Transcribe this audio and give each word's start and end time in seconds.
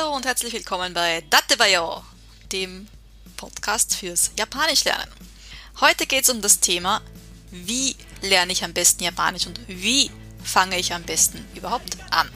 Hallo 0.00 0.14
und 0.16 0.24
herzlich 0.24 0.52
willkommen 0.54 0.94
bei 0.94 1.22
Datebayo, 1.28 2.02
dem 2.52 2.88
Podcast 3.36 3.94
fürs 3.94 4.30
Japanisch 4.38 4.84
lernen. 4.84 5.10
Heute 5.80 6.06
geht 6.06 6.24
es 6.24 6.30
um 6.30 6.40
das 6.40 6.60
Thema, 6.60 7.02
wie 7.50 7.96
lerne 8.22 8.52
ich 8.52 8.64
am 8.64 8.72
besten 8.72 9.04
Japanisch 9.04 9.46
und 9.46 9.60
wie 9.66 10.10
fange 10.42 10.78
ich 10.78 10.94
am 10.94 11.02
besten 11.02 11.46
überhaupt 11.54 11.98
an. 12.12 12.30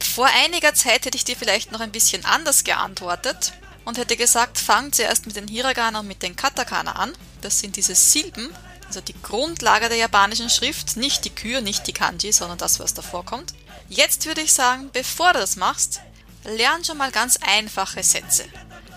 Vor 0.00 0.28
einiger 0.44 0.74
Zeit 0.74 1.06
hätte 1.06 1.16
ich 1.16 1.24
dir 1.24 1.36
vielleicht 1.36 1.72
noch 1.72 1.80
ein 1.80 1.92
bisschen 1.92 2.26
anders 2.26 2.64
geantwortet 2.64 3.54
und 3.86 3.96
hätte 3.96 4.16
gesagt, 4.16 4.58
fang 4.58 4.92
zuerst 4.92 5.26
mit 5.26 5.36
den 5.36 5.48
Hiragana 5.48 6.00
und 6.00 6.08
mit 6.08 6.22
den 6.22 6.36
Katakana 6.36 6.92
an. 6.92 7.14
Das 7.40 7.60
sind 7.60 7.76
diese 7.76 7.94
Silben, 7.94 8.50
also 8.86 9.00
die 9.00 9.20
Grundlage 9.22 9.88
der 9.88 9.98
japanischen 9.98 10.50
Schrift, 10.50 10.98
nicht 10.98 11.24
die 11.24 11.34
Kür, 11.34 11.62
nicht 11.62 11.86
die 11.86 11.94
Kanji, 11.94 12.32
sondern 12.32 12.58
das, 12.58 12.80
was 12.80 12.92
davor 12.92 13.24
kommt. 13.24 13.54
Jetzt 13.88 14.26
würde 14.26 14.42
ich 14.42 14.52
sagen, 14.52 14.90
bevor 14.92 15.32
du 15.32 15.38
das 15.38 15.56
machst, 15.56 16.02
lern 16.44 16.84
schon 16.84 16.98
mal 16.98 17.10
ganz 17.10 17.38
einfache 17.40 18.02
Sätze. 18.02 18.44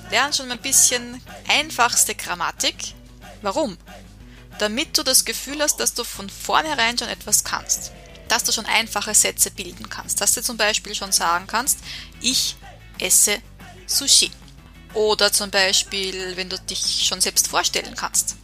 Lern 0.10 0.34
schon 0.34 0.48
mal 0.48 0.56
ein 0.56 0.62
bisschen 0.62 1.22
einfachste 1.48 2.16
Grammatik. 2.16 2.94
Warum? 3.42 3.78
Damit 4.60 4.98
du 4.98 5.04
das 5.04 5.26
Gefühl 5.26 5.62
hast, 5.62 5.80
dass 5.80 5.94
du 5.94 6.04
von 6.04 6.30
vornherein 6.30 6.98
schon 6.98 7.08
etwas 7.08 7.44
kannst. 7.44 7.92
Dass 8.28 8.44
du 8.44 8.52
schon 8.52 8.66
einfache 8.66 9.16
Sätze 9.16 9.52
bilden 9.52 9.90
kannst. 9.90 10.22
Dass 10.22 10.34
du 10.34 10.42
zum 10.42 10.58
Beispiel 10.58 10.96
schon 10.96 11.12
sagen 11.12 11.48
kannst, 11.48 11.80
ich 12.20 12.56
esse 13.00 13.42
Sushi. 13.88 14.32
Oder 14.94 15.32
zum 15.32 15.50
Beispiel, 15.50 16.36
wenn 16.36 16.50
du 16.50 16.60
dich 16.60 17.06
schon 17.08 17.22
selbst 17.22 17.48
vorstellen 17.48 17.96
kannst. 17.96 18.36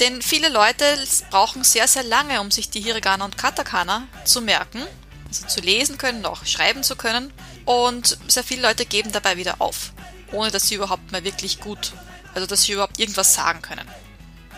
Denn 0.00 0.22
viele 0.22 0.48
Leute 0.48 0.84
brauchen 1.30 1.64
sehr, 1.64 1.88
sehr 1.88 2.02
lange, 2.02 2.40
um 2.40 2.50
sich 2.50 2.70
die 2.70 2.80
Hiragana 2.80 3.24
und 3.24 3.38
Katakana 3.38 4.06
zu 4.24 4.40
merken, 4.40 4.86
also 5.32 5.46
zu 5.46 5.60
lesen 5.60 5.98
können, 5.98 6.26
auch 6.26 6.44
schreiben 6.44 6.82
zu 6.82 6.96
können. 6.96 7.32
Und 7.64 8.18
sehr 8.28 8.44
viele 8.44 8.62
Leute 8.62 8.84
geben 8.84 9.12
dabei 9.12 9.36
wieder 9.36 9.56
auf, 9.60 9.92
ohne 10.30 10.50
dass 10.50 10.68
sie 10.68 10.74
überhaupt 10.74 11.10
mal 11.12 11.24
wirklich 11.24 11.60
gut, 11.60 11.92
also 12.34 12.46
dass 12.46 12.64
sie 12.64 12.72
überhaupt 12.72 12.98
irgendwas 12.98 13.34
sagen 13.34 13.62
können. 13.62 13.88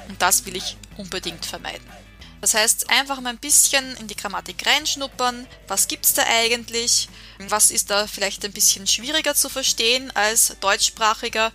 Und 0.09 0.21
das 0.21 0.47
will 0.47 0.57
ich 0.57 0.77
unbedingt 0.97 1.47
vermeiden. 1.47 1.87
Das 2.41 2.53
heißt, 2.53 2.91
einfach 2.91 3.21
mal 3.21 3.31
ein 3.31 3.39
bisschen 3.39 3.97
in 3.97 4.07
die 4.07 4.17
Grammatik 4.17 4.67
reinschnuppern. 4.67 5.47
Was 5.67 5.89
gibt's 5.89 6.13
da 6.13 6.25
eigentlich? 6.25 7.09
Was 7.39 7.71
ist 7.71 7.89
da 7.89 8.07
vielleicht 8.07 8.45
ein 8.45 8.53
bisschen 8.53 8.87
schwieriger 8.87 9.35
zu 9.35 9.49
verstehen 9.49 10.11
als 10.15 10.57
deutschsprachiger? 10.61 11.53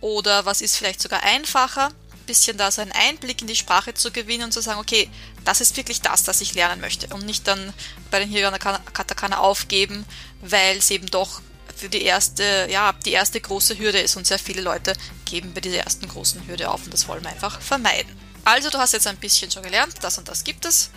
Oder 0.00 0.44
was 0.44 0.60
ist 0.60 0.76
vielleicht 0.76 1.00
sogar 1.00 1.22
einfacher? 1.22 1.90
Bisschen 2.26 2.56
da 2.56 2.70
so 2.70 2.82
einen 2.82 2.92
Einblick 2.92 3.40
in 3.40 3.46
die 3.46 3.56
Sprache 3.56 3.94
zu 3.94 4.10
gewinnen 4.10 4.44
und 4.44 4.52
zu 4.52 4.60
sagen, 4.60 4.80
okay, 4.80 5.08
das 5.44 5.60
ist 5.60 5.76
wirklich 5.76 6.00
das, 6.00 6.24
das 6.24 6.40
ich 6.40 6.54
lernen 6.54 6.80
möchte 6.80 7.06
und 7.14 7.24
nicht 7.24 7.46
dann 7.46 7.72
bei 8.10 8.18
den 8.18 8.28
Hiragana 8.28 8.78
Katakana 8.92 9.38
aufgeben, 9.38 10.04
weil 10.40 10.78
es 10.78 10.90
eben 10.90 11.06
doch 11.06 11.40
für 11.76 11.88
die 11.88 12.02
erste, 12.02 12.68
ja, 12.70 12.92
die 13.04 13.12
erste 13.12 13.40
große 13.40 13.78
Hürde 13.78 14.00
ist 14.00 14.16
und 14.16 14.26
sehr 14.26 14.38
viele 14.38 14.62
Leute 14.62 14.94
geben 15.24 15.52
bei 15.54 15.60
dieser 15.60 15.78
ersten 15.78 16.08
großen 16.08 16.46
Hürde 16.46 16.70
auf 16.70 16.84
und 16.84 16.92
das 16.92 17.06
wollen 17.06 17.22
wir 17.22 17.30
einfach 17.30 17.60
vermeiden. 17.60 18.16
Also 18.44 18.70
du 18.70 18.78
hast 18.78 18.92
jetzt 18.92 19.06
ein 19.06 19.16
bisschen 19.16 19.50
schon 19.50 19.62
gelernt, 19.62 19.94
das 20.02 20.18
und 20.18 20.28
das 20.28 20.44
gibt 20.44 20.64
es. 20.64 20.90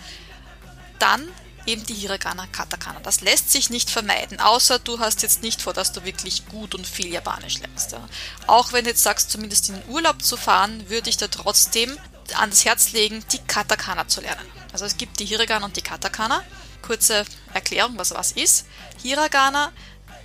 Dann 0.98 1.28
eben 1.66 1.84
die 1.86 1.94
Hiragana 1.94 2.46
Katakana. 2.46 3.00
Das 3.00 3.20
lässt 3.20 3.50
sich 3.50 3.70
nicht 3.70 3.90
vermeiden, 3.90 4.40
außer 4.40 4.78
du 4.78 4.98
hast 4.98 5.22
jetzt 5.22 5.42
nicht 5.42 5.62
vor, 5.62 5.72
dass 5.72 5.92
du 5.92 6.04
wirklich 6.04 6.46
gut 6.48 6.74
und 6.74 6.86
viel 6.86 7.12
Japanisch 7.12 7.58
lernst. 7.58 7.92
Ja. 7.92 8.08
Auch 8.46 8.72
wenn 8.72 8.84
du 8.84 8.90
jetzt 8.90 9.02
sagst, 9.02 9.30
zumindest 9.30 9.68
in 9.68 9.76
den 9.76 9.88
Urlaub 9.88 10.22
zu 10.22 10.36
fahren, 10.36 10.88
würde 10.88 11.10
ich 11.10 11.16
da 11.16 11.28
trotzdem 11.28 11.96
ans 12.38 12.64
Herz 12.64 12.92
legen, 12.92 13.24
die 13.32 13.38
Katakana 13.38 14.08
zu 14.08 14.20
lernen. 14.20 14.46
Also 14.72 14.84
es 14.84 14.96
gibt 14.96 15.18
die 15.18 15.24
Hiragana 15.26 15.66
und 15.66 15.76
die 15.76 15.82
Katakana. 15.82 16.42
Kurze 16.82 17.24
Erklärung, 17.52 17.98
was 17.98 18.12
was 18.12 18.32
ist. 18.32 18.66
Hiragana 19.02 19.72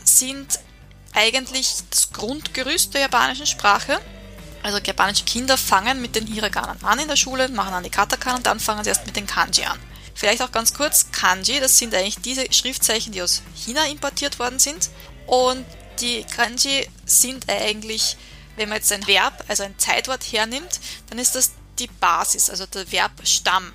sind 0.04 0.60
eigentlich 1.14 1.74
das 1.90 2.12
Grundgerüst 2.12 2.94
der 2.94 3.02
japanischen 3.02 3.46
Sprache. 3.46 4.00
Also 4.64 4.80
japanische 4.80 5.26
Kinder 5.26 5.58
fangen 5.58 6.02
mit 6.02 6.16
den 6.16 6.26
Hiraganen 6.28 6.84
an 6.84 7.00
in 7.00 7.08
der 7.08 7.16
Schule, 7.16 7.50
machen 7.50 7.72
dann 7.72 7.84
die 7.84 7.90
Katakana 7.90 8.38
und 8.38 8.46
dann 8.46 8.60
fangen 8.60 8.84
sie 8.84 8.90
erst 8.90 9.06
mit 9.06 9.16
den 9.16 9.28
Kanji 9.28 9.64
an. 9.66 9.80
Vielleicht 10.16 10.42
auch 10.42 10.52
ganz 10.52 10.74
kurz, 10.74 11.12
Kanji, 11.12 11.60
das 11.60 11.78
sind 11.78 11.94
eigentlich 11.94 12.20
diese 12.20 12.52
Schriftzeichen, 12.52 13.12
die 13.12 13.22
aus 13.22 13.44
China 13.54 13.86
importiert 13.86 14.40
worden 14.40 14.60
sind. 14.60 14.90
Und 15.28 15.66
die 16.00 16.24
Kanji 16.24 16.88
sind 17.06 17.50
eigentlich, 17.50 18.16
wenn 18.56 18.70
man 18.70 18.78
jetzt 18.78 18.94
ein 18.94 19.06
Verb, 19.08 19.44
also 19.50 19.64
ein 19.64 19.78
Zeitwort 19.78 20.24
hernimmt, 20.24 20.80
dann 21.10 21.20
ist 21.20 21.36
das 21.36 21.52
die 21.80 21.88
Basis, 21.88 22.50
also 22.50 22.66
der 22.66 22.86
Verbstamm. 22.88 23.74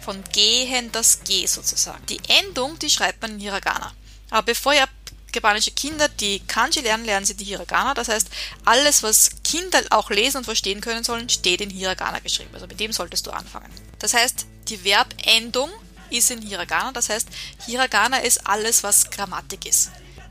Von 0.00 0.22
gehen 0.32 0.90
das 0.92 1.24
G 1.24 1.44
sozusagen. 1.46 2.06
Die 2.06 2.20
Endung, 2.28 2.78
die 2.78 2.88
schreibt 2.88 3.20
man 3.20 3.32
in 3.32 3.40
Hiragana. 3.40 3.92
Aber 4.30 4.42
bevor 4.44 4.72
ihr 4.72 4.88
japanische 5.34 5.72
Kinder 5.72 6.08
die 6.08 6.40
Kanji 6.40 6.80
lernen, 6.80 7.04
lernen 7.04 7.26
sie 7.26 7.34
die 7.34 7.44
Hiragana. 7.44 7.94
Das 7.94 8.08
heißt, 8.08 8.28
alles, 8.64 9.02
was 9.02 9.30
Kinder 9.42 9.82
auch 9.90 10.10
lesen 10.10 10.38
und 10.38 10.44
verstehen 10.44 10.80
können 10.80 11.04
sollen, 11.04 11.28
steht 11.28 11.60
in 11.60 11.70
Hiragana 11.70 12.20
geschrieben. 12.20 12.50
Also 12.54 12.66
mit 12.66 12.80
dem 12.80 12.92
solltest 12.92 13.26
du 13.26 13.30
anfangen. 13.30 13.70
Das 13.98 14.14
heißt, 14.14 14.46
die 14.68 14.78
Verbendung 14.78 15.70
ist 16.10 16.30
in 16.30 16.42
Hiragana. 16.42 16.92
Das 16.92 17.08
heißt, 17.08 17.28
Hiragana 17.66 18.18
ist 18.18 18.46
alles, 18.46 18.82
was 18.82 19.10
Grammatik 19.10 19.66
ist. 19.66 19.90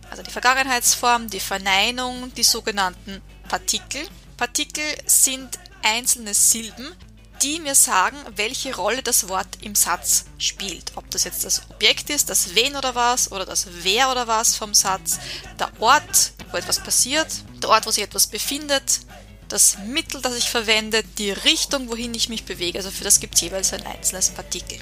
Also 0.09 0.23
die 0.23 0.31
Vergangenheitsform, 0.31 1.29
die 1.29 1.39
Verneinung, 1.39 2.33
die 2.33 2.43
sogenannten 2.43 3.21
Partikel. 3.47 4.01
Partikel 4.37 4.83
sind 5.05 5.59
einzelne 5.83 6.33
Silben, 6.33 6.95
die 7.41 7.59
mir 7.59 7.75
sagen, 7.75 8.17
welche 8.35 8.75
Rolle 8.75 9.01
das 9.01 9.29
Wort 9.29 9.47
im 9.61 9.75
Satz 9.75 10.25
spielt. 10.37 10.91
Ob 10.95 11.09
das 11.11 11.23
jetzt 11.23 11.45
das 11.45 11.69
Objekt 11.69 12.09
ist, 12.09 12.29
das 12.29 12.55
wen 12.55 12.75
oder 12.75 12.95
was 12.95 13.31
oder 13.31 13.45
das 13.45 13.67
wer 13.83 14.11
oder 14.11 14.27
was 14.27 14.55
vom 14.55 14.73
Satz, 14.73 15.19
der 15.57 15.69
Ort, 15.79 16.33
wo 16.51 16.57
etwas 16.57 16.79
passiert, 16.83 17.27
der 17.61 17.69
Ort, 17.69 17.85
wo 17.85 17.91
sich 17.91 18.03
etwas 18.03 18.27
befindet, 18.27 19.01
das 19.49 19.77
Mittel, 19.79 20.21
das 20.21 20.35
ich 20.35 20.49
verwende, 20.49 21.03
die 21.17 21.31
Richtung, 21.31 21.89
wohin 21.89 22.13
ich 22.13 22.29
mich 22.29 22.45
bewege. 22.45 22.77
Also 22.77 22.91
für 22.91 23.03
das 23.03 23.19
gibt 23.19 23.35
es 23.35 23.41
jeweils 23.41 23.73
ein 23.73 23.85
einzelnes 23.85 24.29
Partikel. 24.29 24.79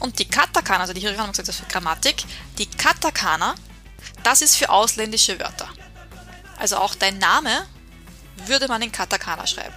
Und 0.00 0.18
die 0.18 0.26
Katakana, 0.26 0.80
also 0.80 0.92
die 0.92 1.00
Hiragana 1.00 1.24
haben 1.24 1.32
gesagt, 1.32 1.48
das 1.48 1.56
ist 1.56 1.64
für 1.64 1.70
Grammatik, 1.70 2.24
die 2.58 2.66
Katakana, 2.66 3.54
das 4.22 4.42
ist 4.42 4.56
für 4.56 4.70
ausländische 4.70 5.38
Wörter. 5.40 5.68
Also 6.58 6.76
auch 6.76 6.94
dein 6.94 7.18
Name 7.18 7.66
würde 8.46 8.68
man 8.68 8.82
in 8.82 8.92
Katakana 8.92 9.46
schreiben. 9.46 9.74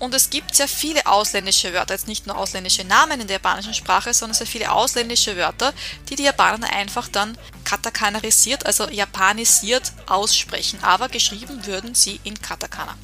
Und 0.00 0.12
es 0.12 0.28
gibt 0.28 0.54
sehr 0.54 0.68
viele 0.68 1.06
ausländische 1.06 1.72
Wörter, 1.72 1.94
jetzt 1.94 2.08
nicht 2.08 2.26
nur 2.26 2.36
ausländische 2.36 2.84
Namen 2.84 3.20
in 3.20 3.26
der 3.26 3.36
japanischen 3.36 3.74
Sprache, 3.74 4.12
sondern 4.12 4.34
sehr 4.34 4.46
viele 4.46 4.70
ausländische 4.70 5.36
Wörter, 5.36 5.72
die 6.08 6.16
die 6.16 6.24
Japaner 6.24 6.68
einfach 6.70 7.08
dann 7.08 7.38
katakanarisiert, 7.64 8.66
also 8.66 8.88
japanisiert 8.90 9.92
aussprechen, 10.06 10.80
aber 10.82 11.08
geschrieben 11.08 11.64
würden 11.64 11.94
sie 11.94 12.20
in 12.24 12.40
Katakana. 12.40 12.96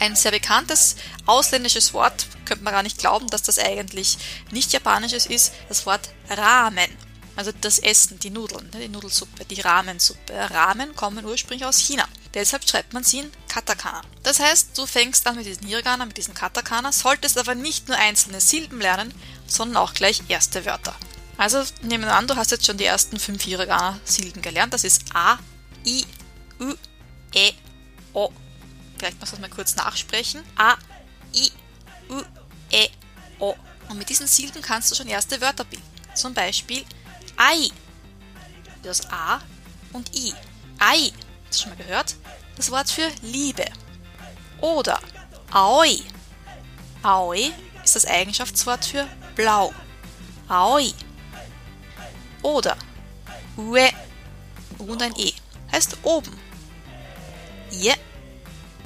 Ein 0.00 0.16
sehr 0.16 0.32
bekanntes 0.32 0.96
ausländisches 1.26 1.94
Wort, 1.94 2.26
könnte 2.46 2.64
man 2.64 2.72
gar 2.72 2.82
nicht 2.82 2.98
glauben, 2.98 3.28
dass 3.28 3.42
das 3.42 3.58
eigentlich 3.58 4.18
nicht 4.50 4.72
japanisches 4.72 5.26
ist, 5.26 5.52
das 5.68 5.86
Wort 5.86 6.08
Ramen. 6.28 6.90
Also 7.36 7.52
das 7.60 7.78
Essen, 7.78 8.18
die 8.18 8.30
Nudeln, 8.30 8.68
ne, 8.72 8.80
die 8.80 8.88
Nudelsuppe, 8.88 9.44
die 9.44 9.60
Ramensuppe. 9.60 10.32
Ramen 10.50 10.96
kommen 10.96 11.24
ursprünglich 11.24 11.64
aus 11.64 11.78
China. 11.78 12.06
Deshalb 12.34 12.68
schreibt 12.68 12.92
man 12.92 13.04
sie 13.04 13.20
in 13.20 13.30
Katakana. 13.48 14.02
Das 14.22 14.40
heißt, 14.40 14.76
du 14.76 14.86
fängst 14.86 15.26
an 15.26 15.36
mit 15.36 15.46
diesen 15.46 15.66
Hiragana, 15.66 16.06
mit 16.06 16.16
diesen 16.16 16.34
Katakana, 16.34 16.92
solltest 16.92 17.38
aber 17.38 17.54
nicht 17.54 17.88
nur 17.88 17.96
einzelne 17.96 18.40
Silben 18.40 18.80
lernen, 18.80 19.14
sondern 19.46 19.78
auch 19.78 19.94
gleich 19.94 20.22
erste 20.28 20.64
Wörter. 20.64 20.94
Also 21.36 21.62
nehmen 21.82 22.04
wir 22.04 22.14
an, 22.14 22.26
du 22.26 22.36
hast 22.36 22.50
jetzt 22.50 22.66
schon 22.66 22.76
die 22.76 22.84
ersten 22.84 23.18
fünf 23.18 23.42
Hiragana-Silben 23.44 24.42
gelernt. 24.42 24.74
Das 24.74 24.84
ist 24.84 25.04
A, 25.14 25.38
I, 25.86 26.04
U, 26.60 26.74
E, 27.34 27.52
O. 28.12 28.30
Vielleicht 29.00 29.18
musst 29.18 29.32
du 29.32 29.36
das 29.36 29.48
mal 29.48 29.54
kurz 29.54 29.76
nachsprechen. 29.76 30.42
A, 30.56 30.74
I, 31.34 31.50
U, 32.10 32.22
E, 32.70 32.88
O. 33.38 33.56
Und 33.88 33.96
mit 33.96 34.10
diesen 34.10 34.26
Silben 34.26 34.60
kannst 34.60 34.90
du 34.90 34.94
schon 34.94 35.08
erste 35.08 35.40
Wörter 35.40 35.64
bilden. 35.64 35.82
Zum 36.14 36.34
Beispiel 36.34 36.84
Ai. 37.38 37.70
Das 38.82 39.10
A 39.10 39.40
und 39.94 40.14
I. 40.14 40.34
Ai 40.78 41.12
Hast 41.48 41.60
du 41.60 41.62
schon 41.62 41.70
mal 41.70 41.82
gehört? 41.82 42.14
Das 42.56 42.70
Wort 42.70 42.90
für 42.90 43.08
Liebe. 43.22 43.64
Oder 44.60 45.00
Aoi. 45.50 46.02
Aoi 47.02 47.52
ist 47.82 47.96
das 47.96 48.04
Eigenschaftswort 48.04 48.84
für 48.84 49.08
blau. 49.34 49.72
Aoi. 50.46 50.92
Oder 52.42 52.76
Ue 53.56 53.88
und 54.76 55.02
ein 55.02 55.16
E 55.16 55.32
heißt 55.72 55.96
oben. 56.02 56.38
Je, 57.70 57.94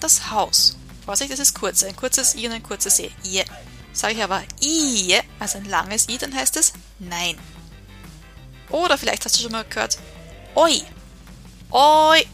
das 0.04 0.30
Haus. 0.30 0.76
Vorsicht, 1.04 1.32
das 1.32 1.40
ist 1.40 1.54
kurz. 1.54 1.82
Ein 1.82 1.96
kurzes 1.96 2.34
I 2.34 2.46
und 2.46 2.52
ein 2.52 2.62
kurzes 2.62 2.98
E. 2.98 3.10
Je. 3.22 3.44
Sage 3.92 4.14
ich 4.14 4.22
aber 4.22 4.42
I, 4.62 5.18
also 5.38 5.58
ein 5.58 5.64
langes 5.64 6.08
I, 6.08 6.18
dann 6.18 6.34
heißt 6.34 6.56
es 6.56 6.74
Nein. 6.98 7.38
Oder 8.70 8.98
vielleicht 8.98 9.24
hast 9.24 9.36
du 9.36 9.42
schon 9.42 9.52
mal 9.52 9.64
gehört 9.64 9.98
Oi. 10.54 10.82
Oi. 11.70 12.26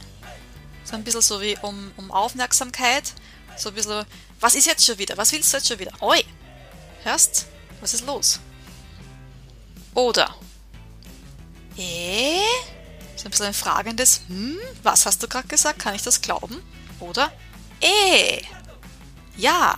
So 0.84 0.96
ein 0.96 1.05
bisschen 1.05 1.22
so 1.22 1.40
wie 1.40 1.56
um, 1.62 1.93
um 1.96 2.11
Aufmerksamkeit. 2.11 3.12
So 3.56 3.69
ein 3.69 3.75
bisschen, 3.75 4.05
was 4.40 4.55
ist 4.55 4.67
jetzt 4.67 4.84
schon 4.84 4.99
wieder? 4.99 5.17
Was 5.17 5.32
willst 5.32 5.52
du 5.52 5.58
jetzt 5.58 5.69
schon 5.69 5.78
wieder? 5.78 5.93
Oi! 6.00 6.25
Hörst? 7.05 7.46
Was 7.81 7.94
ist 7.94 8.05
los? 8.05 8.40
Oder, 9.94 10.34
äh? 11.76 12.40
So 13.17 13.26
ein 13.26 13.31
bisschen 13.31 13.46
ein 13.46 13.55
fragendes, 13.55 14.22
hm, 14.28 14.58
was 14.82 15.06
hast 15.06 15.22
du 15.22 15.28
gerade 15.28 15.49
gesagt? 15.49 15.78
Kann 15.78 15.94
ich 15.94 16.02
das 16.02 16.20
glauben? 16.20 16.62
Oder 17.00 17.32
eh. 17.81 18.43
Ja. 19.37 19.77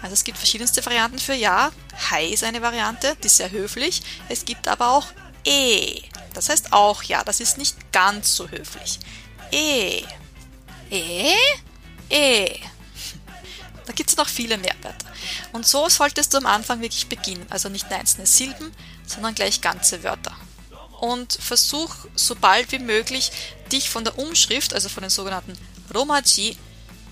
Also 0.00 0.14
es 0.14 0.24
gibt 0.24 0.38
verschiedenste 0.38 0.84
Varianten 0.84 1.18
für 1.18 1.34
ja. 1.34 1.70
Hi 2.10 2.32
ist 2.32 2.42
eine 2.42 2.60
Variante, 2.60 3.16
die 3.22 3.26
ist 3.26 3.36
sehr 3.36 3.50
höflich. 3.50 4.02
Es 4.28 4.44
gibt 4.44 4.66
aber 4.66 4.88
auch 4.88 5.06
eh. 5.44 6.02
Das 6.34 6.48
heißt 6.48 6.72
auch 6.72 7.02
ja, 7.04 7.22
das 7.22 7.40
ist 7.40 7.58
nicht 7.58 7.92
ganz 7.92 8.34
so 8.34 8.48
höflich. 8.48 8.98
Eh. 9.52 10.02
Eh? 10.90 11.34
Eh. 12.08 12.58
Da 13.86 13.92
gibt 13.92 14.10
es 14.10 14.16
noch 14.16 14.28
viele 14.28 14.58
mehr 14.58 14.74
Wörter. 14.82 15.12
Und 15.52 15.66
so 15.66 15.88
solltest 15.88 16.32
du 16.32 16.38
am 16.38 16.46
Anfang 16.46 16.80
wirklich 16.80 17.08
beginnen. 17.08 17.46
Also 17.50 17.68
nicht 17.68 17.90
einzelne 17.90 18.26
Silben, 18.26 18.72
sondern 19.06 19.34
gleich 19.34 19.60
ganze 19.60 20.02
Wörter. 20.02 20.36
Und 21.00 21.32
versuch 21.32 21.94
so 22.14 22.36
bald 22.36 22.70
wie 22.72 22.78
möglich, 22.78 23.32
dich 23.72 23.90
von 23.90 24.04
der 24.04 24.18
Umschrift, 24.18 24.72
also 24.72 24.88
von 24.88 25.02
den 25.02 25.10
sogenannten 25.10 25.56
Romaji, 25.92 26.56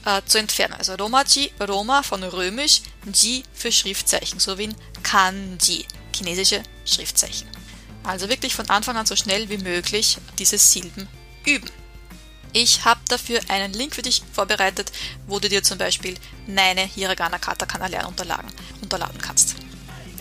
äh, 0.04 0.22
zu 0.24 0.38
entfernen. 0.38 0.74
Also 0.74 0.94
Romaji, 0.94 1.52
Roma 1.60 2.02
von 2.02 2.22
römisch, 2.22 2.82
Ji 3.12 3.42
für 3.52 3.72
Schriftzeichen, 3.72 4.40
so 4.40 4.58
wie 4.58 4.64
in 4.64 4.74
Kanji, 5.02 5.86
chinesische 6.14 6.62
Schriftzeichen. 6.84 7.48
Also 8.04 8.28
wirklich 8.28 8.54
von 8.54 8.68
Anfang 8.70 8.96
an 8.96 9.06
so 9.06 9.16
schnell 9.16 9.48
wie 9.48 9.58
möglich 9.58 10.18
diese 10.38 10.58
Silben 10.58 11.08
üben. 11.44 11.70
Ich 12.52 12.84
habe 12.84 13.00
dafür 13.08 13.40
einen 13.48 13.72
Link 13.72 13.94
für 13.94 14.02
dich 14.02 14.22
vorbereitet, 14.32 14.90
wo 15.26 15.38
du 15.38 15.48
dir 15.48 15.62
zum 15.62 15.78
Beispiel 15.78 16.16
meine 16.46 16.80
Hiragana 16.80 17.38
Katakana 17.38 17.86
Lernunterlagen 17.86 18.50
runterladen 18.80 19.20
kannst. 19.20 19.54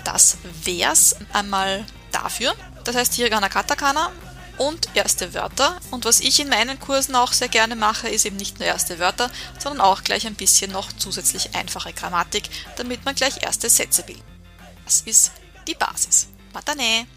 Das 0.03 0.37
wär's 0.63 1.15
einmal 1.33 1.85
dafür. 2.11 2.53
Das 2.83 2.95
heißt 2.95 3.15
Hiragana 3.15 3.49
Katakana 3.49 4.11
und 4.59 4.89
erste 4.93 5.33
Wörter. 5.33 5.79
Und 5.89 6.05
was 6.05 6.19
ich 6.19 6.39
in 6.39 6.49
meinen 6.49 6.79
Kursen 6.79 7.15
auch 7.15 7.33
sehr 7.33 7.47
gerne 7.47 7.75
mache, 7.75 8.07
ist 8.07 8.25
eben 8.25 8.35
nicht 8.35 8.59
nur 8.59 8.67
erste 8.67 8.99
Wörter, 8.99 9.31
sondern 9.57 9.81
auch 9.81 10.03
gleich 10.03 10.27
ein 10.27 10.35
bisschen 10.35 10.71
noch 10.71 10.91
zusätzlich 10.93 11.55
einfache 11.55 11.93
Grammatik, 11.93 12.43
damit 12.77 13.03
man 13.05 13.15
gleich 13.15 13.41
erste 13.41 13.69
Sätze 13.69 14.03
bildet. 14.03 14.23
Das 14.85 15.01
ist 15.01 15.31
die 15.67 15.75
Basis. 15.75 16.27
Matane! 16.53 17.07